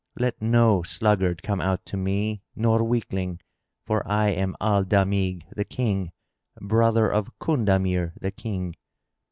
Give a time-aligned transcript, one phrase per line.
[0.17, 3.39] Let no sluggard come out to me or weakling;
[3.85, 6.11] for I am Al Damigh, the King,
[6.59, 8.73] brother of Kundamir the King."